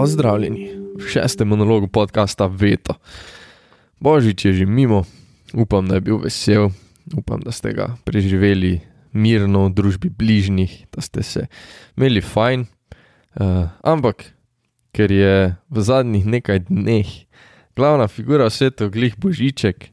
Pozdravljeni 0.00 0.70
v 0.96 1.08
šestem 1.12 1.48
monologu 1.48 1.84
podcasta 1.84 2.46
Veto. 2.48 2.94
Božič 4.00 4.44
je 4.48 4.52
že 4.52 4.66
mimo, 4.66 5.04
upam, 5.52 5.84
da 5.84 6.00
je 6.00 6.00
bil 6.00 6.16
vesel, 6.16 6.70
upam, 7.12 7.36
da 7.44 7.52
ste 7.52 7.76
ga 7.76 8.00
preživeli 8.08 8.80
mirno 9.12 9.68
v 9.68 9.74
družbi 9.76 10.08
bližnjih, 10.08 10.88
da 10.88 11.04
ste 11.04 11.20
se 11.20 11.42
imeli 12.00 12.24
fajn. 12.24 12.64
Uh, 12.64 13.68
ampak, 13.84 14.32
ker 14.96 15.12
je 15.12 15.52
v 15.68 15.76
zadnjih 15.84 16.24
nekaj 16.24 16.64
dneh 16.72 17.28
glavna 17.76 18.08
figura 18.08 18.48
sveta 18.48 18.88
glih 18.88 19.20
Božiček, 19.20 19.92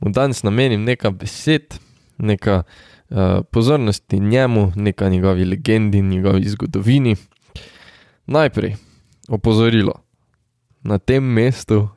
mu 0.00 0.08
danes 0.08 0.40
namenim 0.48 0.80
nekaj 0.80 1.12
besed, 1.12 1.76
nekaj 2.16 2.64
uh, 2.64 3.44
pozornosti 3.52 4.16
njemu, 4.16 4.72
nekaj 4.80 5.12
njegovi 5.12 5.44
legendi, 5.44 6.00
njegovi 6.00 6.48
zgodovini. 6.48 7.20
Najprej 8.32 8.91
opozorilo. 9.28 9.94
Na 10.82 10.98
tem 10.98 11.24
mestu, 11.24 11.88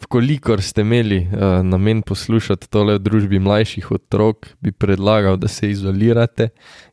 vkolikor 0.00 0.62
ste 0.62 0.80
imeli 0.80 1.18
uh, 1.18 1.60
namen 1.62 2.02
poslušati 2.02 2.70
tole 2.70 2.96
v 2.96 3.02
družbi 3.02 3.38
mlajših 3.38 3.90
otrok, 3.92 4.48
bi 4.60 4.72
predlagal, 4.72 5.36
da 5.36 5.48
se 5.48 5.70
izolirate, 5.70 6.48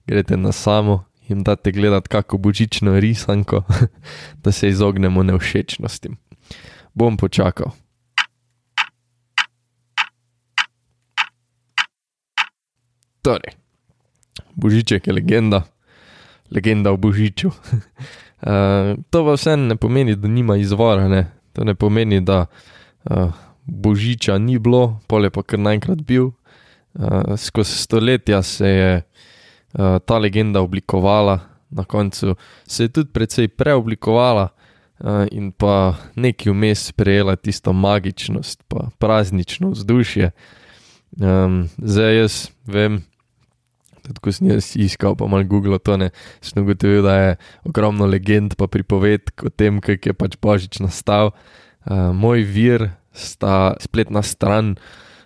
greste 0.08 0.38
na 0.38 0.52
samo 0.52 1.06
in 1.30 1.44
date 1.44 1.72
gledati 1.72 2.10
kako 2.10 2.38
božično 2.38 3.00
risanko, 3.00 3.64
da 4.44 4.52
se 4.52 4.70
izognemo 4.70 5.24
neušečnostim. 5.24 6.18
Bom 6.94 7.18
počakal. 7.18 7.72
Torej, 13.24 13.56
Božiček 14.56 15.08
je 15.08 15.14
legenda, 15.14 15.64
legenda 16.52 16.92
o 16.92 16.98
Božiču. 16.98 17.52
Uh, 18.44 18.98
to 19.10 19.24
pa 19.24 19.38
vse 19.38 19.56
ne 19.58 19.76
pomeni, 19.76 20.16
da 20.16 20.28
nima 20.28 20.58
izvora, 20.58 21.08
ne? 21.08 21.32
to 21.54 21.64
ne 21.64 21.76
pomeni, 21.76 22.20
da 22.22 22.46
uh, 23.10 23.32
božiča 23.66 24.38
ni 24.38 24.60
bilo, 24.60 25.00
pol 25.08 25.24
je 25.24 25.32
pa 25.32 25.44
kar 25.44 25.60
naenkrat 25.60 26.02
bil. 26.04 26.32
Uh, 26.94 27.38
skozi 27.38 27.78
stoletja 27.78 28.42
se 28.44 28.68
je 28.68 28.92
uh, 29.02 30.00
ta 30.06 30.18
legenda 30.18 30.62
oblikovala, 30.62 31.40
na 31.70 31.84
koncu 31.84 32.36
se 32.68 32.84
je 32.84 32.90
tudi 32.90 33.12
precej 33.14 33.48
preoblikovala 33.48 34.50
uh, 34.50 35.24
in 35.32 35.52
pa 35.52 35.96
neki 36.16 36.52
vmes 36.52 36.90
sprejela 36.92 37.36
tisto 37.36 37.74
magičnost, 37.74 38.64
pa 38.68 38.90
praznično 39.00 39.70
vzdušje. 39.70 40.32
Um, 41.22 41.70
zdaj 41.78 42.18
jaz 42.18 42.36
vem, 42.66 43.04
tudi 44.04 44.24
ko 44.24 44.34
sem 44.36 44.52
jaz 44.52 44.74
iskal, 44.80 45.16
pa 45.20 45.28
malo 45.32 45.48
Google 45.48 45.80
to 45.80 45.98
ne, 46.00 46.12
sem 46.44 46.64
ugotovil, 46.64 47.04
da 47.06 47.16
je 47.18 47.30
ogromno 47.68 48.08
legend 48.10 48.58
pa 48.60 48.68
pripovedk 48.68 49.46
o 49.48 49.52
tem, 49.52 49.80
kako 49.84 50.12
je 50.12 50.18
pač 50.18 50.38
Božič 50.42 50.82
nastal. 50.84 51.34
Uh, 51.84 52.12
moj 52.16 52.44
vir 52.48 52.92
sta 53.16 53.76
spletna 53.84 54.24
stran 54.24 54.76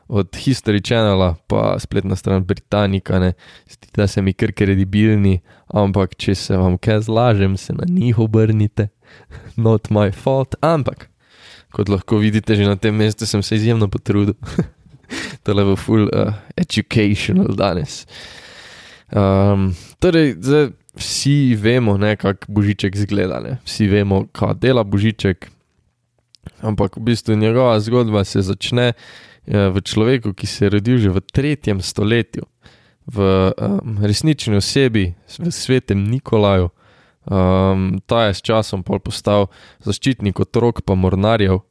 od 0.08 0.32
History 0.40 0.80
Channela, 0.80 1.36
pa 1.48 1.76
spletna 1.80 2.16
stran 2.16 2.46
Britanika, 2.48 3.20
ne, 3.20 3.34
zdi 3.68 3.92
da 3.96 4.08
se 4.08 4.22
mi 4.22 4.34
kar 4.34 4.54
kredibilni, 4.56 5.42
ampak 5.68 6.16
če 6.16 6.36
se 6.36 6.58
vam 6.58 6.78
kaj 6.80 7.04
zlažem, 7.10 7.58
se 7.60 7.76
na 7.76 7.86
njih 7.90 8.20
obrnite, 8.20 8.90
not 9.68 9.92
my 9.92 10.12
fault, 10.12 10.56
ampak. 10.62 11.10
Kot 11.76 11.92
lahko 11.92 12.22
vidite, 12.24 12.56
že 12.56 12.64
na 12.64 12.80
tem 12.80 12.96
mestu 12.96 13.28
sem 13.28 13.44
se 13.44 13.60
izjemno 13.60 13.90
potrudil. 13.92 14.38
to 15.44 15.52
je 15.52 15.56
level 15.56 15.76
full 15.76 16.08
uh, 16.08 16.34
educational 16.56 17.56
danes. 17.56 18.08
Um, 19.12 19.72
torej, 20.00 20.36
zdaj, 20.40 20.70
vsi 20.96 21.56
vemo, 21.56 21.98
kako 22.18 22.52
božiček 22.52 22.96
izgleda, 22.96 23.40
ne? 23.40 23.58
vsi 23.66 23.88
vemo, 23.88 24.26
kaj 24.32 24.54
dela 24.60 24.84
božiček. 24.84 25.50
Ampak 26.62 26.98
v 26.98 27.02
bistvu 27.02 27.36
njegova 27.36 27.80
zgodba 27.80 28.24
se 28.24 28.42
začne 28.42 28.94
uh, 28.94 29.72
v 29.72 29.82
človeku, 29.82 30.34
ki 30.34 30.48
se 30.48 30.66
je 30.66 30.70
rodil 30.70 30.98
že 30.98 31.10
v 31.10 31.22
tretjem 31.22 31.82
stoletju, 31.82 32.44
v 33.08 33.18
um, 33.56 33.98
resnični 34.04 34.58
osebi, 34.58 35.16
v 35.40 35.52
svetem 35.52 36.04
Nikolaju. 36.04 36.70
Um, 37.28 38.00
ta 38.06 38.28
je 38.28 38.34
s 38.34 38.42
časom 38.42 38.84
postal 38.84 39.48
zaščitnik 39.84 40.40
otrok, 40.40 40.84
pa 40.84 40.96
mornarjev. 40.96 41.64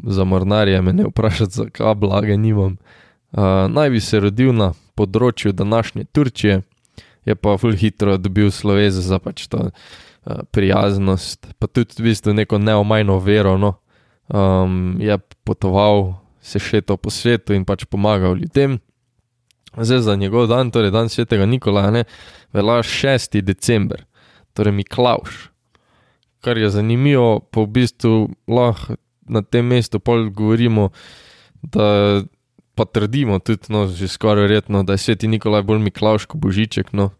Za 0.00 0.24
mornarje 0.24 0.82
me 0.82 0.92
ne 0.92 1.04
vprašati, 1.10 1.54
zakaj 1.54 1.94
blage 1.94 2.36
nimam. 2.36 2.78
Uh, 3.32 3.66
naj 3.70 3.90
bi 3.90 4.00
se 4.00 4.20
rodil 4.20 4.54
na 4.54 4.72
področju 5.00 5.52
današnje 5.56 6.06
Turčije, 6.12 6.60
je 7.28 7.36
pa 7.36 7.56
ful 7.60 7.76
hitro 7.76 8.16
dobil 8.20 8.50
sloveze 8.54 9.02
za 9.04 9.18
pač 9.20 9.46
to 9.52 9.68
uh, 9.68 10.42
prijaznost, 10.52 11.52
pa 11.58 11.68
tudi 11.68 11.98
v 11.98 12.10
bistvu 12.10 12.36
neko 12.36 12.60
neomajno 12.60 13.18
vero. 13.24 13.56
No. 13.60 13.76
Um, 14.30 15.00
je 15.02 15.18
potoval, 15.44 16.20
se 16.40 16.62
šetal 16.62 16.96
po 16.96 17.10
svetu 17.10 17.56
in 17.56 17.66
pač 17.68 17.84
pomagal 17.84 18.38
ljudem. 18.38 18.78
Zdaj 19.76 20.00
za 20.06 20.14
njegov 20.18 20.48
dan, 20.50 20.70
torej 20.70 20.90
dan 20.90 21.08
svetega 21.08 21.46
Nikolaja, 21.46 22.04
velja 22.52 22.82
6. 22.82 23.40
december, 23.42 24.02
torej 24.54 24.74
Miklauš. 24.74 25.50
Kar 26.40 26.58
je 26.58 26.70
zanimivo, 26.72 27.44
pa 27.52 27.62
v 27.62 27.70
bistvu 27.76 28.14
lahko 28.48 28.96
na 29.30 29.42
tem 29.46 29.66
mestu 29.66 30.00
pol 30.02 30.26
govorimo, 30.34 30.90
da 31.62 32.22
pa 32.80 32.88
trdimo 32.88 33.36
tudi, 33.44 33.68
no, 33.68 33.84
že 33.92 34.08
skoraj 34.08 34.48
verjetno, 34.48 34.80
da 34.88 34.96
je 34.96 35.04
sveti 35.04 35.28
Nikolaj 35.28 35.66
bolj 35.68 35.84
Miklauško 35.84 36.38
božiček. 36.40 36.94
No. 36.96 37.10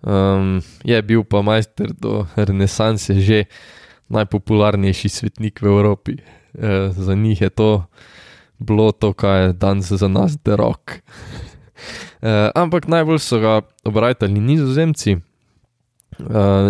Um, 0.00 0.62
je 0.84 0.96
bil 1.04 1.28
pa 1.28 1.42
majster 1.44 1.92
do 1.92 2.24
renesanse, 2.36 3.20
že 3.20 3.44
najpopularnejši 4.08 5.08
svetnik 5.08 5.60
v 5.60 5.68
Evropi. 5.68 6.14
E, 6.56 6.88
za 6.96 7.14
njih 7.14 7.40
je 7.40 7.50
to 7.50 7.84
bilo 8.58 8.92
to, 8.92 9.12
kar 9.12 9.42
je 9.42 9.52
danes 9.52 9.92
za 9.92 10.08
nas 10.08 10.38
derok. 10.40 10.92
e, 10.96 12.48
ampak 12.54 12.88
najbolj 12.88 13.20
so 13.20 13.40
ga 13.44 13.60
obrajali 13.84 14.40
nizozemci, 14.40 15.12
e, 15.12 15.20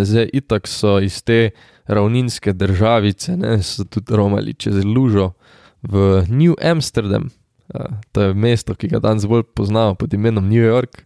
zdaj 0.03 0.27
itak 0.33 0.67
so 0.67 0.99
iz 0.99 1.23
te 1.23 1.55
ravninske 1.87 2.51
državice, 2.51 3.37
ne, 3.37 3.63
so 3.63 3.87
tudi 3.87 4.11
romali 4.11 4.59
čez 4.59 4.83
Lužo 4.83 5.31
v 5.87 6.25
New 6.27 6.59
Amsterdam. 6.59 7.31
Uh, 7.73 7.97
to 8.13 8.27
je 8.27 8.37
mesto, 8.37 8.75
ki 8.77 8.91
ga 8.91 9.01
danes 9.01 9.25
bolj 9.29 9.45
poznamo 9.57 9.95
pod 9.97 10.13
imenom 10.13 10.45
New 10.45 10.61
York. 10.61 11.03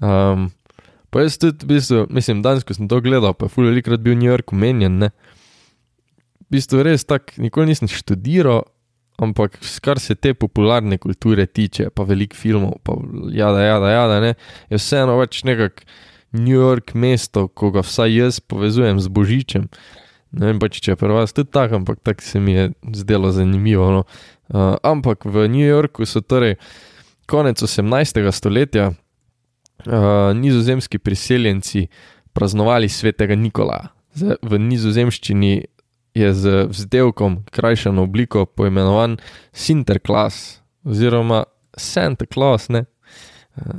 Um, 0.00 0.50
pa 1.10 1.24
jaz 1.24 1.38
tudi, 1.40 1.64
v 1.64 1.76
bistvu, 1.76 2.04
mislim, 2.12 2.42
danes, 2.44 2.66
ko 2.66 2.76
sem 2.76 2.88
to 2.90 3.00
gledal, 3.00 3.32
pa 3.32 3.48
je 3.48 3.54
fully 3.54 3.72
velikrat 3.72 4.04
bil 4.04 4.18
New 4.18 4.28
York 4.28 4.52
umenjen. 4.52 5.00
Ne? 5.00 5.12
V 6.46 6.58
bistvu 6.58 6.84
res 6.84 7.06
tako, 7.08 7.40
nikoli 7.40 7.72
nisem 7.72 7.88
študiral, 7.88 8.66
ampak 9.16 9.56
kar 9.80 10.00
se 10.00 10.14
te 10.14 10.34
popularne 10.36 10.98
kulture 11.00 11.46
tiče, 11.48 11.88
pa 11.90 12.04
velik 12.04 12.36
filmov, 12.36 12.76
pa 12.84 12.98
jada, 13.32 13.64
jada, 13.64 13.92
jada, 13.94 14.18
ne, 14.20 14.34
je 14.68 14.80
vseeno 14.80 15.16
več 15.20 15.40
nekak 15.48 15.86
New 16.36 16.58
York 16.58 16.92
mesto, 16.92 17.46
ko 17.48 17.72
ga 17.72 17.84
vsaj 17.86 18.12
jaz 18.12 18.40
povezujem 18.44 19.00
z 19.00 19.08
Božičem. 19.08 19.64
Ne 20.32 20.50
vem 20.50 20.58
pa, 20.60 20.68
če 20.68 20.92
je 20.92 20.98
pri 20.98 21.14
vas 21.14 21.32
tudi 21.32 21.52
tako, 21.54 21.80
ampak 21.80 22.00
tako 22.04 22.24
se 22.24 22.40
mi 22.40 22.56
je 22.56 22.70
zdelo 22.98 23.30
zanimivo. 23.32 23.90
No. 23.92 24.02
Uh, 24.48 24.74
ampak 24.82 25.24
v 25.24 25.46
New 25.48 25.64
Yorku 25.64 26.06
so 26.06 26.20
torej 26.20 26.56
konec 27.26 27.62
18. 27.62 28.22
stoletja 28.32 28.90
uh, 28.90 30.34
nizozemski 30.34 30.98
priseljenci 30.98 31.86
praznovali 32.32 32.88
svetega 32.88 33.34
Nikola. 33.34 33.88
Zdaj, 34.16 34.36
v 34.42 34.58
nizozemščini 34.58 35.54
je 36.16 36.28
z 36.32 36.64
vzdelkom 36.72 37.44
krajšano 37.52 38.02
obliko 38.02 38.46
poimenovan 38.46 39.18
Sinterklaas 39.52 40.60
oziroma 40.84 41.44
Santa 41.76 42.24
Claus. 42.24 42.70
Ne? 42.72 42.86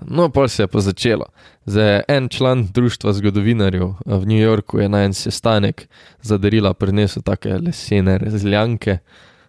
No, 0.07 0.29
pa 0.29 0.47
se 0.47 0.63
je 0.63 0.67
pa 0.67 0.79
začelo. 0.79 1.25
Zdaj, 1.65 2.01
en 2.07 2.29
član 2.29 2.67
društva 2.73 3.13
zgodovinarjev 3.13 3.93
v 4.05 4.25
New 4.25 4.39
Yorku 4.39 4.79
je 4.79 4.89
na 4.89 5.03
en 5.03 5.13
sestanek 5.13 5.87
za 6.21 6.37
darila 6.37 6.73
prinesel 6.73 7.21
take 7.21 7.57
lesene 7.61 8.17
rezljanke. 8.17 8.97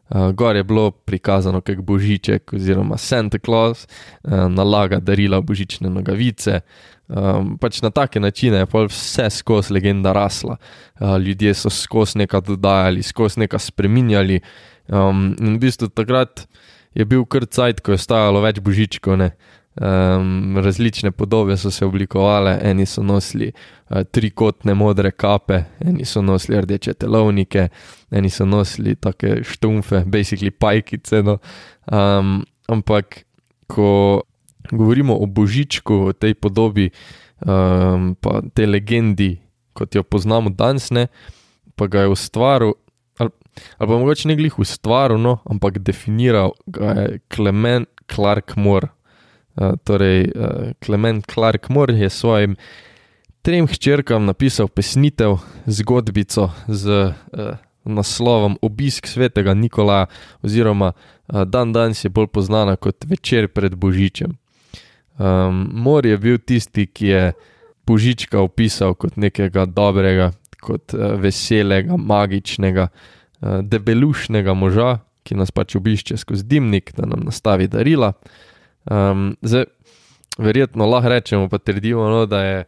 Uh, 0.08 0.30
gor 0.32 0.56
je 0.56 0.64
bilo 0.64 0.90
prikazano, 0.90 1.60
kako 1.60 1.82
božiček 1.82 2.52
oziroma 2.52 2.96
Santa 2.96 3.38
Claus 3.38 3.86
uh, 4.22 4.48
nalaga 4.48 5.00
darila 5.00 5.40
božične 5.40 5.90
nogavice. 5.90 6.60
Um, 7.08 7.58
pač 7.60 7.82
na 7.82 7.90
take 7.90 8.20
načine 8.20 8.56
je 8.56 8.66
vse 8.88 9.30
skozi 9.30 9.72
legenda 9.72 10.12
rasla. 10.12 10.56
Uh, 11.00 11.16
ljudje 11.20 11.54
so 11.54 11.70
skozi 11.70 12.18
nekaj 12.18 12.40
dodajali, 12.40 13.02
skozi 13.02 13.40
nekaj 13.40 13.60
spremenjali. 13.60 14.40
Um, 14.88 15.36
in 15.40 15.56
v 15.56 15.58
bistvu 15.58 15.88
takrat 15.88 16.46
je 16.94 17.04
bil 17.04 17.24
kar 17.24 17.44
cajt, 17.46 17.80
ko 17.80 17.92
je 17.92 18.00
stajalo 18.00 18.40
več 18.40 18.60
božičkov. 18.64 19.16
Ne? 19.20 19.30
Um, 19.80 20.56
različne 20.58 21.10
podobe 21.10 21.56
so 21.56 21.70
se 21.70 21.86
oblikovale, 21.86 22.58
eni 22.62 22.86
so 22.86 23.02
nosili 23.02 23.52
uh, 23.52 24.02
trikotne 24.02 24.74
modre 24.74 25.10
kape, 25.10 25.60
eni 25.80 26.04
so 26.04 26.22
nosili 26.22 26.60
rdeče 26.60 26.94
telovnike, 26.94 27.68
eni 28.10 28.30
so 28.30 28.46
nosili 28.46 28.96
take 28.96 29.44
štumfe, 29.44 30.02
basically 30.06 30.50
pajkice. 30.50 31.22
No. 31.22 31.38
Um, 31.92 32.42
ampak, 32.68 33.22
ko 33.66 34.22
govorimo 34.72 35.14
o 35.14 35.26
božičku, 35.26 35.94
o 35.94 36.12
tej 36.12 36.34
podobi, 36.34 36.90
um, 37.46 38.16
pa 38.20 38.42
tej 38.54 38.66
legendi, 38.66 39.36
kot 39.78 39.94
jo 39.94 40.02
poznamo 40.02 40.50
danes, 40.50 40.90
ne, 40.90 41.06
pa 41.78 41.86
ga 41.86 42.02
je 42.02 42.16
ustvaril, 42.18 42.74
ali, 43.18 43.30
ali 43.78 43.88
pa 43.88 43.94
mogoče 43.94 44.28
ne 44.28 44.36
glih 44.36 44.58
ustvaril, 44.58 45.22
no, 45.22 45.38
ampak 45.46 45.78
definiral 45.78 46.56
ga 46.66 46.98
je 46.98 47.20
Clement 47.30 47.86
Clark 48.10 48.56
Moore. 48.56 48.97
Uh, 49.58 49.74
torej, 49.84 50.30
uh, 50.30 50.70
Clement 50.78 51.26
Clark 51.26 51.68
Moore 51.68 51.96
je 51.98 52.10
svojim 52.10 52.56
trem 53.42 53.66
hčerkam 53.66 54.26
napisal 54.26 54.68
pesnitev, 54.68 55.38
zgodbico 55.66 56.50
z 56.68 57.10
uh, 57.10 57.56
naslovom 57.84 58.58
Obisk 58.62 59.06
svetega 59.06 59.54
Nikolaja, 59.54 60.06
oziroma 60.42 60.92
uh, 60.92 61.42
dan 61.42 61.72
danes 61.72 62.04
je 62.04 62.10
bolj 62.10 62.28
znana 62.46 62.76
kot 62.76 63.04
večer 63.08 63.48
pred 63.48 63.74
Božičem. 63.74 64.36
Um, 65.18 65.68
Mor 65.72 66.06
je 66.06 66.18
bil 66.18 66.38
tisti, 66.38 66.86
ki 66.86 67.06
je 67.06 67.32
Božička 67.86 68.38
opisal 68.40 68.94
kot 68.94 69.16
nekega 69.16 69.66
dobrega, 69.66 70.30
kot 70.60 70.94
uh, 70.94 71.16
veselega, 71.18 71.96
magičnega, 71.96 72.88
uh, 72.92 73.58
debelušnega 73.64 74.54
moža, 74.54 74.98
ki 75.26 75.34
nas 75.34 75.50
pač 75.50 75.74
obišče 75.76 76.16
skozi 76.16 76.46
dimnik, 76.46 76.92
da 76.96 77.08
nam 77.08 77.26
nastavi 77.26 77.66
darila. 77.68 78.12
Um, 78.90 79.36
zdaj, 79.42 79.64
verjetno 80.38 80.86
lahko 80.86 81.08
rečemo, 81.08 81.48
pa 81.48 81.58
trdimo, 81.58 82.08
no, 82.08 82.26
da 82.26 82.42
je 82.44 82.64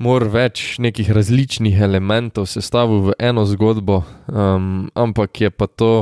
mor 0.00 0.24
več 0.32 0.78
nekih 0.80 1.10
različnih 1.12 1.80
elementov 1.84 2.48
sestavil 2.48 3.10
v 3.10 3.16
eno 3.20 3.44
zgodbo, 3.46 4.00
um, 4.26 4.88
ampak 4.96 5.40
je 5.44 5.50
pa 5.52 5.68
to 5.68 5.92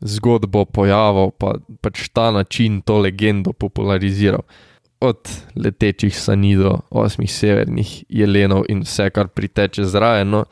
zgodbo 0.00 0.64
pojavil, 0.64 1.30
pa 1.38 1.54
pač 1.84 2.08
ta 2.12 2.30
način 2.32 2.80
to 2.82 2.98
legendo 3.04 3.52
populariziral. 3.52 4.42
Od 5.04 5.28
letečih 5.60 6.14
sani 6.16 6.54
do 6.56 6.78
osmih 6.90 7.28
severnih 7.28 8.04
jelenov 8.08 8.64
in 8.72 8.82
vse, 8.86 9.10
kar 9.12 9.28
priteče 9.28 9.84
zraven, 9.84 10.30
no, 10.32 10.44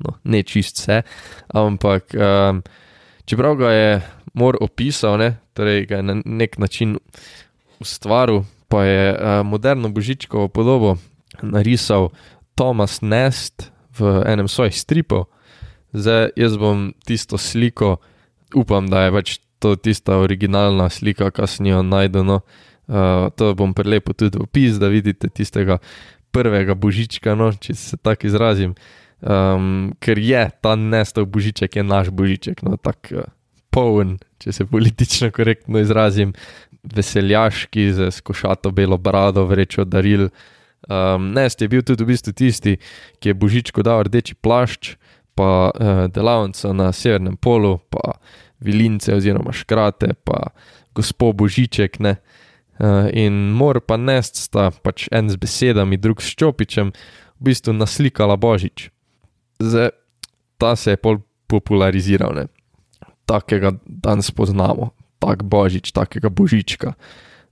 no, 0.00 0.14
ne 0.24 0.42
čist 0.42 0.80
vse, 0.80 1.02
ampak 1.52 2.16
um, 2.16 2.62
čeprav 3.28 3.58
ga 3.60 3.74
je 3.74 3.90
mor 4.38 4.56
opisal, 4.64 5.18
ne, 5.20 5.34
torej 5.52 5.84
ga 5.90 6.00
je 6.00 6.08
na 6.08 6.16
nek 6.24 6.56
način 6.58 6.96
ustvaril, 7.80 8.44
pa 8.68 8.84
je 8.84 9.12
uh, 9.14 9.46
moderno 9.46 9.88
božičkovo 9.88 10.48
podobo 10.48 10.96
narisal 11.42 12.10
Thomas 12.54 13.00
Nest 13.00 13.70
v 13.98 14.22
enem 14.26 14.48
svojih 14.48 14.74
stripov. 14.74 15.30
Zdaj 15.92 16.36
jaz 16.36 16.56
bom 16.60 16.92
tisto 17.06 17.38
sliko, 17.38 17.96
upam, 18.54 18.90
da 18.90 19.06
je 19.06 19.12
pač 19.12 19.28
to 19.58 19.74
tista 19.76 20.18
originalna 20.18 20.88
slika, 20.90 21.30
ki 21.30 21.46
sem 21.46 21.70
jo 21.70 21.82
najdel. 21.82 22.24
No. 22.24 22.40
Uh, 22.88 23.28
to 23.36 23.52
bom 23.54 23.74
prelepo 23.74 24.12
tudi 24.16 24.38
opis, 24.40 24.78
da 24.80 24.88
vidite 24.88 25.28
tistega 25.28 25.78
prvega 26.32 26.74
božička, 26.74 27.34
no, 27.36 27.50
če 27.52 27.74
se 27.74 27.96
tako 27.96 28.28
izrazim. 28.28 28.74
Um, 29.18 29.92
ker 30.00 30.18
je 30.18 30.44
ta 30.62 30.76
nestov 30.78 31.26
božiček, 31.26 31.76
je 31.76 31.82
naš 31.82 32.12
božiček, 32.14 32.62
no, 32.62 32.78
tako 32.80 33.24
uh, 33.24 33.30
poln, 33.74 34.16
če 34.38 34.52
se 34.52 34.66
politično 34.66 35.30
korektno 35.34 35.80
izrazim, 35.82 36.32
veseljaški, 36.82 37.88
z 37.92 38.20
košato 38.24 38.70
belo 38.70 38.98
brado, 38.98 39.44
vrečo 39.46 39.84
daril. 39.84 40.28
Um, 40.88 41.32
Nest 41.34 41.62
je 41.62 41.68
bil 41.68 41.82
tudi 41.82 42.04
v 42.06 42.12
bistvu 42.14 42.32
tisti, 42.32 42.76
ki 43.18 43.32
je 43.32 43.34
Božičko 43.34 43.82
dal 43.82 44.06
rdeči 44.06 44.38
plašč, 44.38 44.94
pa 45.34 45.70
uh, 45.70 46.06
delavnico 46.10 46.72
na 46.74 46.92
severnem 46.94 47.36
polu, 47.36 47.78
pa 47.90 48.18
vilince 48.62 49.14
oziroma 49.14 49.52
škrate, 49.54 50.14
pa 50.24 50.50
gospod 50.94 51.36
Božiček. 51.38 51.98
Ne? 52.02 52.16
Uh, 52.78 53.10
in 53.10 53.50
mor 53.58 53.82
pa 53.82 53.98
Nest 53.98 54.38
sta 54.38 54.70
pač 54.70 55.08
en 55.10 55.30
z 55.30 55.38
besedami, 55.38 55.98
drug 55.98 56.22
s 56.22 56.34
čopičem, 56.38 56.94
v 57.38 57.50
bistvu 57.50 57.74
naslikala 57.74 58.38
Božič. 58.38 58.90
Zdaj, 59.58 59.90
ta 60.58 60.74
se 60.78 60.94
je 60.94 61.02
pol 61.02 61.22
populariziral, 61.50 62.34
ne? 62.34 62.46
Takega 63.28 63.76
danes 63.84 64.32
poznamo, 64.32 64.96
tak 65.20 65.44
Božič, 65.44 65.92
takega 65.92 66.32
Božička. 66.32 66.96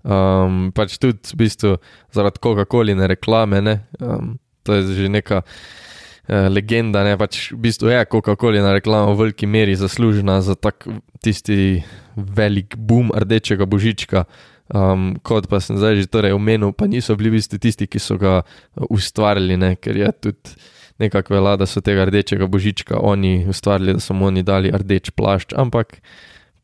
Um, 0.07 0.71
pač 0.71 0.97
tudi 1.03 1.19
v 1.19 1.37
bistvu 1.45 1.71
zaradi 2.15 2.41
Coca-Cola 2.41 3.11
reklame, 3.11 3.59
ne? 3.61 3.75
um, 3.99 4.39
to 4.63 4.79
je 4.79 5.03
že 5.03 5.11
neka 5.11 5.43
uh, 5.43 6.47
legenda, 6.47 7.03
ne 7.03 7.19
pač 7.19 7.51
v 7.51 7.59
bistvu 7.67 7.91
je 7.91 8.07
Coca-Cola 8.07 8.71
reklama 8.71 9.11
v 9.13 9.19
veliki 9.27 9.51
meri 9.51 9.75
zaslužena 9.75 10.39
za 10.47 10.55
tak 10.55 10.87
tisti 11.21 11.83
velik 12.15 12.79
boom 12.79 13.11
rdečega 13.11 13.67
božička. 13.67 14.31
Um, 14.67 15.19
kot 15.23 15.51
pa 15.51 15.59
sem 15.63 15.79
zdaj 15.79 15.99
že 16.03 16.11
torej 16.11 16.35
omenil, 16.35 16.71
pa 16.71 16.87
niso 16.87 17.15
bili 17.19 17.35
v 17.35 17.43
bistvu 17.43 17.59
tisti, 17.59 17.91
ki 17.91 17.99
so 17.99 18.15
ga 18.15 18.47
ustvarili, 18.79 19.59
ne? 19.59 19.75
ker 19.75 19.95
je 19.95 20.11
tudi 20.23 20.55
nekako 20.99 21.35
vela, 21.35 21.57
da 21.57 21.67
so 21.67 21.81
tega 21.81 22.05
rdečega 22.09 22.47
božička 22.47 22.99
oni 22.99 23.47
ustvarili, 23.49 23.97
da 23.97 24.01
so 24.01 24.15
mu 24.15 24.27
oni 24.27 24.43
dali 24.43 24.73
rdeč 24.73 25.11
plašč, 25.11 25.53
ampak 25.57 26.01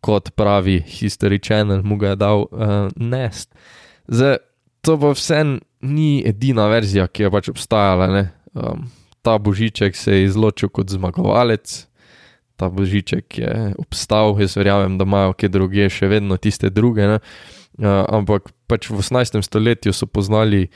kot 0.03 0.33
pravi 0.35 0.81
History 0.83 1.39
Channel, 1.39 1.83
mu 1.87 1.97
ga 1.97 2.15
je 2.15 2.17
dal 2.17 2.47
uh, 2.51 2.89
Nest. 2.97 3.55
Zdaj, 4.09 4.41
to 4.83 4.99
pa 4.99 5.13
vse 5.15 5.45
ni 5.83 6.23
edina 6.27 6.67
verzija, 6.67 7.07
ki 7.07 7.23
je 7.23 7.31
pač 7.31 7.51
obstajala. 7.53 8.27
Um, 8.53 8.89
ta 9.23 9.39
božiček 9.39 9.97
se 9.97 10.17
je 10.17 10.25
izločil 10.27 10.73
kot 10.75 10.91
zmagovalec, 10.91 11.87
ta 12.59 12.69
božiček 12.69 13.39
je 13.39 13.53
obstal, 13.79 14.35
jaz 14.43 14.57
verjamem, 14.59 14.99
da 14.99 15.07
imajo 15.07 15.37
kje 15.39 15.49
druge, 15.49 15.87
še 15.91 16.11
vedno 16.11 16.37
tiste 16.37 16.71
druge. 16.71 17.07
Uh, 17.07 18.03
ampak 18.11 18.51
pač 18.67 18.91
v 18.91 18.99
18. 18.99 19.39
stoletju 19.47 19.95
so 19.95 20.11
poznali 20.11 20.67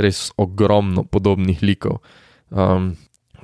res 0.00 0.30
ogromno 0.40 1.04
podobnih 1.04 1.60
likov. 1.60 2.00
Um, 2.50 2.96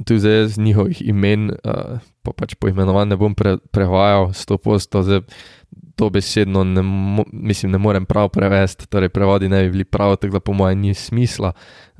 tudi 0.04 0.20
zdaj 0.20 0.46
z 0.46 0.58
njihovih 0.58 1.02
imen, 1.08 1.50
uh, 1.50 1.98
pa 2.22 2.32
pač 2.32 2.54
po 2.54 2.68
imenovanju 2.68 3.14
ne 3.14 3.16
bom 3.16 3.34
pre, 3.34 3.56
prevajal, 3.70 4.32
sto 4.34 4.58
posto, 4.58 5.02
zdaj 5.02 5.24
to 5.96 6.10
besedno 6.10 6.64
ne, 6.64 6.82
mo, 6.82 7.24
mislim, 7.32 7.72
ne 7.72 7.78
morem 7.78 8.04
prav 8.04 8.28
prevesti, 8.28 8.86
torej 8.86 9.08
prevodi 9.08 9.48
ne 9.48 9.62
bi 9.64 9.70
bili 9.70 9.84
prav, 9.84 10.16
tako 10.16 10.32
da 10.32 10.40
po 10.40 10.52
mojem 10.52 10.80
ni 10.80 10.94
smisla. 10.94 11.52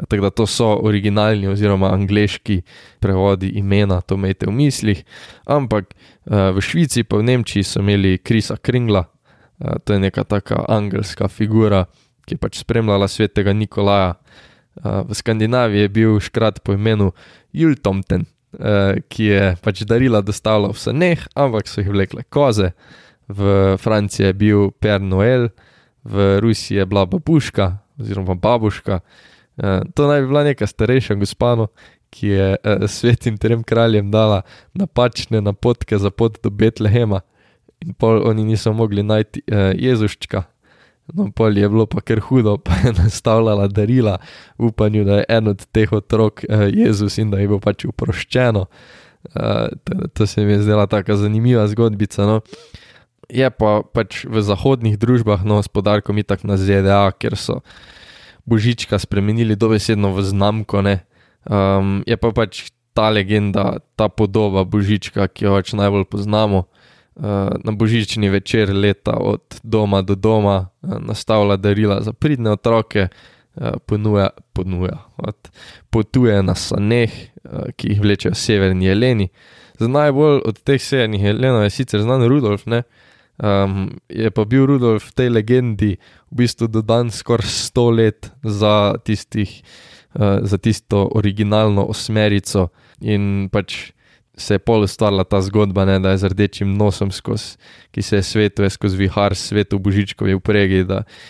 Tako 0.09 0.23
da 0.23 0.31
to 0.31 0.47
so 0.47 0.75
originalni 0.83 1.49
oziroma 1.49 1.93
angliški 1.93 2.61
prevodi 3.01 3.49
imena, 3.49 4.01
to 4.01 4.15
imejte 4.15 4.47
v 4.47 4.53
mislih. 4.53 5.05
Ampak 5.47 5.95
uh, 5.95 6.53
v 6.53 6.61
Švici 6.61 7.05
pa 7.05 7.17
v 7.17 7.23
Nemčiji 7.23 7.65
so 7.65 7.81
imeli 7.81 8.19
Krisa 8.19 8.57
Kringla, 8.57 9.05
uh, 9.05 9.79
to 9.85 9.97
je 9.97 10.01
neka 10.01 10.25
taka 10.25 10.65
angelska 10.69 11.29
figura, 11.29 11.87
ki 12.29 12.37
je 12.37 12.39
pač 12.39 12.61
spremljala 12.61 13.09
svetega 13.09 13.53
Nikolaja. 13.53 14.15
V 14.85 15.15
Skandinaviji 15.17 15.87
je 15.87 15.89
bil 15.89 16.21
škrat 16.21 16.61
po 16.65 16.75
imenu 16.77 17.13
Jultomten, 17.53 18.27
ki 19.09 19.25
je 19.25 19.57
pač 19.65 19.83
darila 19.89 20.21
dostavljal 20.21 20.73
v 20.73 20.81
sneh, 20.81 21.27
ampak 21.35 21.69
so 21.69 21.81
jih 21.81 21.91
vlekle 21.93 22.25
koze. 22.29 22.73
V 23.29 23.75
Franciji 23.83 24.29
je 24.29 24.33
bil 24.37 24.71
Per 24.81 25.01
Noel, 25.01 25.49
v 26.05 26.39
Rusiji 26.45 26.79
je 26.79 26.87
bila 26.87 27.07
babuška 27.07 27.79
oziroma 27.99 28.37
babuška. 28.37 29.01
To 29.97 30.09
naj 30.09 30.21
bi 30.21 30.29
bila 30.29 30.45
neka 30.45 30.67
starejša 30.69 31.17
gospano, 31.17 31.71
ki 32.13 32.29
je 32.29 32.57
svetim 32.89 33.37
trem 33.41 33.65
kraljem 33.65 34.11
dala 34.13 34.43
napačne 34.77 35.41
napotke 35.41 35.99
za 35.99 36.11
pot 36.11 36.39
do 36.45 36.53
Betlehema, 36.53 37.21
in 37.81 37.93
pol 37.93 38.23
oni 38.29 38.45
niso 38.45 38.73
mogli 38.73 39.03
najti 39.03 39.43
uh, 39.49 39.73
Jezuščka, 39.77 40.45
No, 41.15 41.31
pol 41.31 41.55
je 41.55 41.69
bilo 41.71 41.87
pa 41.87 42.03
kar 42.03 42.19
hudo, 42.21 42.57
pa 42.59 42.75
je 42.83 42.93
nastavljala 42.99 43.69
darila 43.71 44.19
v 44.59 44.73
upanju, 44.73 45.05
da 45.07 45.21
je 45.21 45.27
en 45.29 45.49
od 45.55 45.67
teh 45.71 45.93
otrok 45.93 46.43
uh, 46.49 46.67
Jezus 46.73 47.19
in 47.19 47.31
da 47.31 47.39
je 47.39 47.51
bo 47.51 47.61
pač 47.63 47.87
uproščeno. 47.87 48.67
Uh, 49.27 49.71
to, 49.85 50.09
to 50.15 50.27
se 50.27 50.45
mi 50.45 50.53
je 50.53 50.63
zdela 50.67 50.87
tako 50.87 51.17
zanimiva 51.17 51.67
zgodbica. 51.71 52.27
No. 52.27 52.41
Je 53.31 53.51
pa 53.51 53.83
pač 53.83 54.25
v 54.27 54.43
zahodnih 54.43 54.99
družbah, 54.99 55.43
no, 55.47 55.63
s 55.63 55.71
podarkom 55.71 56.19
itak 56.19 56.47
na 56.47 56.59
ZDA, 56.59 57.11
ker 57.19 57.39
so 57.39 57.63
božička 58.47 58.99
spremenili 58.99 59.59
dobesedno 59.59 60.15
v 60.15 60.23
znamko. 60.23 60.83
Um, 61.47 62.03
je 62.07 62.17
pa 62.19 62.31
pač 62.31 62.71
ta 62.95 63.11
legenda, 63.11 63.83
ta 63.99 64.09
podoba 64.09 64.63
božička, 64.65 65.27
ki 65.27 65.47
jo 65.47 65.59
pač 65.59 65.75
najbolj 65.75 66.07
poznamo. 66.11 66.67
Eh, 67.17 67.49
na 67.65 67.73
božični 67.73 68.29
večer 68.29 68.77
leta 68.77 69.17
od 69.17 69.61
doma 69.63 70.03
do 70.03 70.15
doma, 70.15 70.69
uh, 70.83 70.91
nastavlja 71.01 71.57
darila 71.57 72.03
za 72.03 72.13
pridne 72.13 72.51
otroke, 72.51 73.09
uh, 73.55 73.63
ponuja, 73.87 74.29
ponuja, 74.53 74.99
od, 75.17 75.49
potuje 75.91 76.43
na 76.43 76.55
saneh, 76.55 77.11
ki 77.77 77.89
jih 77.89 78.01
vlečejo 78.01 78.35
severni 78.35 78.87
jeleni. 78.87 79.29
Za 79.79 79.89
najbolj 79.89 80.43
od 80.45 80.61
teh 80.61 80.83
severnih 80.83 81.25
jelenov 81.25 81.65
je 81.65 81.71
sicer 81.71 82.05
znan 82.05 82.27
Rudolf, 82.29 82.67
ne? 82.67 82.83
Um, 83.39 83.97
je 84.09 84.31
pa 84.31 84.45
bil 84.45 84.67
Rudolf 84.67 85.09
v 85.09 85.15
tej 85.17 85.33
legendi 85.33 85.97
v 86.31 86.37
bistvu 86.37 86.69
dodan 86.69 87.09
skoraj 87.11 87.49
sto 87.49 87.91
let 87.91 88.29
za, 88.43 88.93
tistih, 89.05 89.63
uh, 90.21 90.45
za 90.45 90.59
tisto 90.59 91.09
originalno 91.15 91.89
osmerico 91.89 92.69
in 93.01 93.49
pač 93.49 93.96
se 94.37 94.55
je 94.55 94.59
pol 94.59 94.85
ustvarila 94.85 95.25
ta 95.25 95.41
zgodba, 95.41 95.85
ne, 95.85 95.99
da 96.01 96.13
je 96.13 96.19
z 96.19 96.31
rdečim 96.33 96.77
nosom, 96.77 97.11
skozi, 97.11 97.57
ki 97.91 98.03
se 98.03 98.17
je 98.17 98.23
svetuje 98.23 98.71
skozi 98.71 98.97
vihar, 98.97 99.35
svetu 99.35 99.79
Božičkovi 99.79 100.35
upregi 100.35 100.85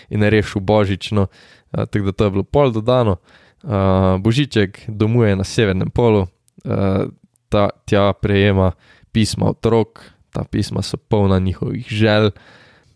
in 0.09 0.23
je 0.23 0.29
rešil 0.29 0.61
Božično. 0.61 1.27
Uh, 1.71 1.85
tako 1.85 2.05
da 2.05 2.11
to 2.11 2.23
je 2.23 2.31
bilo 2.31 2.43
pol 2.43 2.71
dodano. 2.71 3.17
Uh, 3.63 4.19
Božiček 4.19 4.83
domuje 4.87 5.35
na 5.35 5.43
severnem 5.43 5.89
polu, 5.89 6.27
uh, 6.27 7.07
ta 7.49 7.69
tja 7.85 8.13
prejema 8.13 8.71
pisma 9.11 9.49
otrok, 9.49 10.03
ta 10.31 10.43
pisma 10.43 10.81
so 10.81 10.97
polna 10.97 11.39
njihovih 11.39 11.87
želj. 11.89 12.29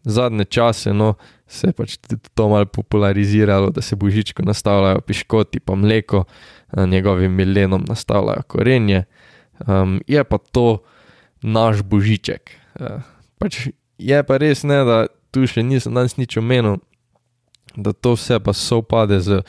Zadnje 0.04 0.46
čase 0.46 0.94
no, 0.94 1.14
se 1.48 1.68
je 1.68 1.74
pač 1.74 1.98
tudi 1.98 2.30
to 2.34 2.50
malo 2.50 2.66
populariziralo, 2.66 3.70
da 3.70 3.82
se 3.82 3.96
božičko 3.96 4.44
nastavljajo 4.44 5.02
piškoti, 5.02 5.60
pa 5.60 5.76
mleko, 5.76 6.24
njegovim 6.88 7.32
milenom 7.32 7.86
nastavljajo 7.88 8.42
korenje. 8.48 9.04
Um, 9.68 10.00
je 10.08 10.24
pa 10.24 10.38
to 10.38 10.82
naš 11.42 11.82
božiček. 11.82 12.54
Uh, 12.80 13.02
pač 13.42 13.70
je 13.98 14.24
pa 14.24 14.38
res 14.42 14.64
ne, 14.64 14.82
da 14.86 14.98
tu 15.32 15.46
še 15.48 15.64
nisem 15.64 15.94
danes 15.96 16.18
nič 16.18 16.38
omenil, 16.42 16.82
da 17.76 17.94
to 17.94 18.16
vse 18.18 18.40
pa 18.44 18.54
sopade 18.54 19.22
z 19.22 19.42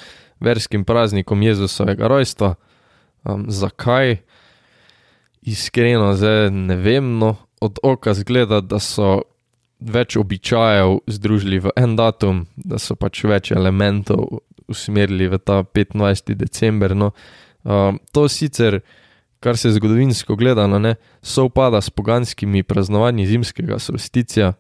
verskim 0.43 0.85
praznikom 0.85 1.43
Jezusovega 1.43 2.11
rojstva. 2.11 2.55
Um, 3.25 3.47
zakaj? 3.51 4.21
Iskreno, 5.43 6.13
zdaj 6.15 6.53
ne 6.55 6.77
vem, 6.79 7.19
no, 7.19 7.35
od 7.59 7.81
oka 7.83 8.15
zgleda, 8.15 8.61
da 8.63 8.79
so 8.79 9.25
več 9.83 10.17
običajev 10.17 11.01
združili 11.11 11.59
v 11.59 11.73
en 11.77 11.97
datum, 11.99 12.45
da 12.55 12.79
so 12.79 12.95
pač 12.95 13.25
več 13.27 13.51
elementov 13.51 14.43
usmerili 14.71 15.27
v 15.29 15.39
ta 15.43 15.63
25. 15.67 16.37
december. 16.39 16.95
No. 16.95 17.11
Um, 17.63 17.99
to 18.15 18.29
sicer, 18.31 18.81
kar 19.43 19.57
se 19.59 19.73
zgodovinsko 19.75 20.37
gledano, 20.37 20.79
ne, 20.79 20.95
sovpada 21.23 21.81
s 21.81 21.91
poganskimi 21.91 22.63
praznovanji 22.63 23.27
zimskega 23.27 23.79
solsticija, 23.79 24.53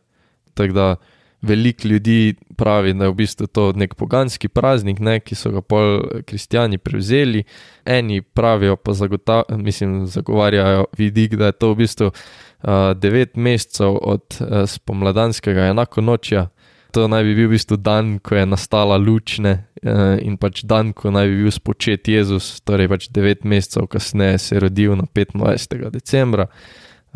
tako 0.54 0.72
da 0.72 0.96
veliko 1.42 1.88
ljudi 1.88 2.34
pravi, 2.56 2.94
da 2.94 3.04
je 3.04 3.10
v 3.10 3.14
bistvu 3.14 3.46
to 3.46 3.72
nek 3.76 3.94
poganski 3.94 4.48
praznik, 4.48 5.00
ne, 5.00 5.18
ki 5.20 5.34
so 5.34 5.50
ga 5.50 5.62
pol 5.62 6.00
kristijani 6.26 6.78
prevzeli, 6.78 7.44
eni 7.84 8.22
pravijo 8.22 8.76
pa 8.76 8.94
zagota, 8.94 9.42
mislim, 9.50 10.06
zagovarjajo 10.06 10.84
vidik, 10.98 11.34
da 11.34 11.50
je 11.50 11.58
to 11.58 11.72
v 11.72 11.80
bistvu 11.82 12.10
uh, 12.10 12.70
devet 12.94 13.36
mesecev 13.36 13.98
od 14.02 14.38
uh, 14.40 14.62
spomladanskega 14.66 15.70
enako 15.74 16.00
nočja. 16.00 16.48
To 16.92 17.08
naj 17.08 17.24
bi 17.24 17.34
bil 17.34 17.48
v 17.48 17.56
bistvu 17.56 17.78
dan, 17.80 18.18
ko 18.20 18.36
je 18.36 18.44
nastala 18.44 18.98
lučne 19.00 19.52
uh, 19.80 20.18
in 20.20 20.36
pač 20.36 20.60
dan, 20.68 20.92
ko 20.92 21.08
naj 21.08 21.30
bi 21.30 21.38
bil 21.46 21.54
spočet 21.54 22.08
Jezus, 22.08 22.58
torej 22.68 22.90
pač 22.92 23.08
devet 23.08 23.46
mesecev 23.48 23.88
kasneje 23.88 24.38
se 24.38 24.56
je 24.56 24.60
rodil 24.66 24.92
na 25.00 25.08
25. 25.08 25.88
decembra. 25.88 26.50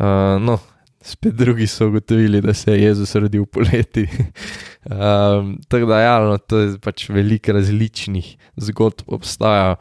Uh, 0.01 0.41
no, 0.41 0.57
spet 1.01 1.37
drugi 1.37 1.67
so 1.67 1.87
ugotovili, 1.87 2.41
da 2.41 2.53
se 2.53 2.71
je 2.71 2.83
Jezus 2.83 3.15
rodil 3.15 3.45
poleti. 3.45 4.07
um, 4.89 5.59
tako 5.69 5.85
da, 5.85 5.99
ja, 5.99 6.19
no, 6.19 6.37
to 6.37 6.57
je 6.57 6.79
pač 6.81 7.09
veliko 7.09 7.53
različnih 7.53 8.33
zgodb 8.57 9.05
obstaja, 9.07 9.75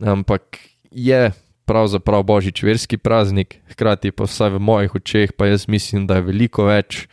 ampak 0.00 0.58
je 0.90 1.30
pravzaprav 1.68 2.22
božič 2.22 2.62
verski 2.62 2.96
praznik, 2.96 3.60
hkrati 3.68 4.10
pa 4.10 4.24
vsaj 4.24 4.56
v 4.56 4.60
mojih 4.60 4.94
očeh, 4.94 5.32
pa 5.36 5.50
jaz 5.50 5.68
mislim, 5.68 6.06
da 6.08 6.16
je 6.16 6.28
veliko 6.30 6.64
več, 6.64 7.04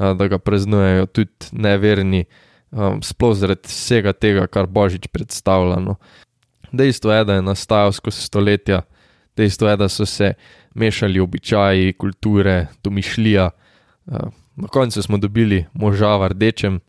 da 0.00 0.28
ga 0.28 0.38
praznujejo 0.38 1.06
tudi 1.06 1.50
neverni, 1.52 2.24
sploh 3.02 3.34
zaradi 3.36 3.68
vsega 3.68 4.12
tega, 4.12 4.46
kar 4.46 4.68
božič 4.70 5.10
predstavlja. 5.12 5.80
No. 5.84 5.96
Dejstvo 6.72 7.12
je, 7.12 7.24
da 7.24 7.38
je 7.38 7.46
nastajal 7.46 7.92
skozi 7.92 8.22
stoletja, 8.22 8.82
dejstvo 9.36 9.68
je, 9.68 9.76
da 9.76 9.88
so 9.88 10.06
se 10.06 10.34
mešali 10.74 11.20
običaji, 11.20 11.96
kulture, 11.98 12.66
domišljija. 12.84 13.50
Na 14.60 14.68
koncu 14.70 15.02
smo 15.02 15.18
dobili 15.18 15.64
moža 15.72 16.16
v 16.16 16.28
rdečem, 16.34 16.80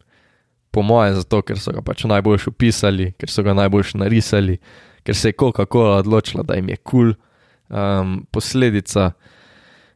po 0.72 0.82
mojem, 0.82 1.18
zato 1.20 1.42
ker 1.44 1.60
so 1.60 1.74
ga 1.76 1.82
pač 1.84 2.06
najboljš 2.08 2.48
opisali, 2.48 3.10
ker 3.20 3.30
so 3.30 3.44
ga 3.44 3.54
najboljš 3.58 3.98
narisali, 4.00 4.56
ker 5.04 5.18
se 5.18 5.34
je 5.34 5.36
Coca-Cola 5.40 5.98
odločila, 6.00 6.46
da 6.48 6.56
jim 6.56 6.70
je 6.70 6.78
kul. 6.78 7.12
Cool. 7.12 7.14
Um, 7.72 8.26
posledica 8.32 9.12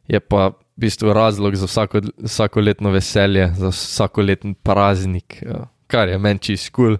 je 0.08 0.20
pa 0.20 0.50
v 0.76 0.84
bistvu 0.84 1.12
razlog 1.16 1.56
za 1.56 1.66
vsako, 1.66 2.00
vsako 2.18 2.60
letno 2.60 2.90
veselje, 2.90 3.48
za 3.56 3.72
vsako 3.72 4.22
letni 4.22 4.54
praznik, 4.54 5.42
uh, 5.46 5.66
kar 5.86 6.08
je 6.08 6.18
meni 6.18 6.38
čist 6.38 6.70
kul. 6.70 6.96
Cool. 6.96 6.98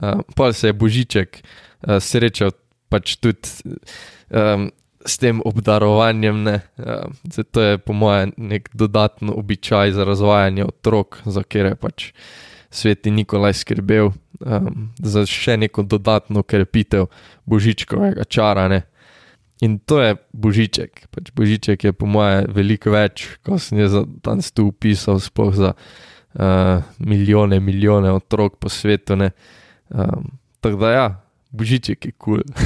Uh, 0.00 0.20
pa 0.36 0.52
se 0.52 0.68
je 0.68 0.72
božiček 0.72 1.42
uh, 1.42 1.98
srečal 2.00 2.54
pač 2.88 3.16
tudi. 3.16 3.76
Um, 4.30 4.70
s 5.06 5.18
tem 5.18 5.40
obdarovanjem. 5.44 6.46
Ja, 6.46 7.08
to 7.52 7.62
je 7.62 7.78
po 7.78 7.92
mojem 7.92 8.32
nek 8.36 8.68
dodatni 8.72 9.32
običaj 9.32 9.92
za 9.92 10.04
razvajanje 10.04 10.64
otrok, 10.64 11.22
za 11.24 11.42
kjer 11.42 11.66
je 11.66 11.74
pač 11.74 12.12
sveti 12.70 13.10
Nikolaj 13.10 13.54
skrbel, 13.64 14.12
um, 14.40 14.90
za 14.98 15.24
še 15.26 15.56
neko 15.56 15.82
dodatno 15.82 16.42
krepitev 16.42 17.08
božičkovega 17.44 18.24
čara. 18.24 18.68
Ne. 18.68 18.82
In 19.60 19.78
to 19.78 20.00
je 20.00 20.16
božiček. 20.32 21.06
Pač 21.12 21.32
božiček 21.36 21.84
je 21.84 21.92
po 21.92 22.08
mojem 22.08 22.48
veliko 22.48 22.94
več, 22.94 23.26
kot 23.44 23.60
sem 23.60 23.82
jaz 23.82 23.98
tam 24.24 24.40
stu 24.40 24.70
upisal, 24.72 25.20
sploh 25.20 25.52
za 25.52 25.74
uh, 25.76 26.80
milijone, 26.98 27.60
milijone 27.60 28.12
otrok 28.12 28.56
po 28.56 28.72
svetu. 28.72 29.18
Um, 29.20 30.38
tako 30.64 30.80
da 30.80 30.92
ja, 30.92 31.06
božiček 31.52 32.08
je 32.08 32.12
kul. 32.16 32.40
Cool. 32.40 32.46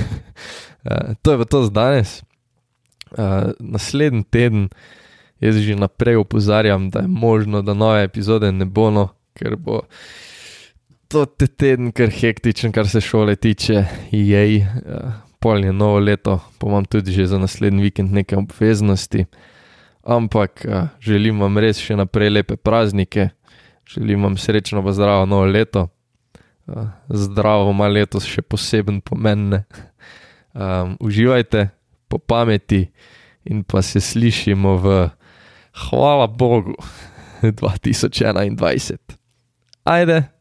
Uh, 0.85 1.17
to 1.25 1.33
je 1.33 1.39
pa 1.41 1.45
to 1.49 1.63
za 1.65 1.71
danes. 1.73 2.11
Uh, 3.17 3.57
naslednji 3.57 4.21
teden 4.29 4.69
jaz 5.41 5.57
že 5.57 5.77
naprej 5.77 6.17
opozarjam, 6.17 6.91
da 6.91 6.99
je 7.01 7.09
možno, 7.09 7.63
da 7.63 7.75
nove 7.75 8.05
epizode 8.05 8.53
ne 8.53 8.65
bo, 8.65 8.91
no, 8.91 9.09
ker 9.35 9.57
bo 9.57 9.83
to 11.09 11.25
te 11.27 11.47
teden 11.47 11.93
kar 11.93 12.11
hektičen, 12.11 12.73
kar 12.73 12.89
se 12.89 13.01
šole 13.01 13.37
tiče, 13.37 13.85
jej, 14.11 14.61
uh, 14.61 15.24
polje 15.45 15.73
novo 15.73 15.99
leto, 16.01 16.41
pa 16.59 16.67
imam 16.67 16.85
tudi 16.89 17.13
že 17.13 17.27
za 17.27 17.39
naslednji 17.39 17.83
vikend 17.83 18.13
nekaj 18.13 18.39
obveznosti. 18.39 19.27
Ampak 20.05 20.65
želim 21.01 21.41
vam 21.41 21.59
res 21.61 21.81
še 21.85 21.97
naprej 22.01 22.31
lepe 22.33 22.57
praznike, 22.57 23.29
želim 23.85 24.25
vam 24.25 24.39
srečno, 24.41 24.81
pa 24.85 24.97
zdravo 24.97 25.27
novo 25.29 25.45
leto. 25.45 25.89
Zdravo 27.09 27.69
ima 27.71 27.89
letos 27.93 28.25
še 28.25 28.41
poseben 28.43 29.03
pomen. 29.05 29.61
Um, 30.55 30.97
uživajte 31.03 31.69
po 32.09 32.19
pameti 32.19 32.87
in 33.45 33.65
pa 33.69 33.83
se 33.83 34.01
slišimo 34.01 34.77
v, 34.81 35.09
hvala 35.89 36.27
Bogu, 36.27 36.77
2021. 37.43 38.97
Ajde. 39.85 40.34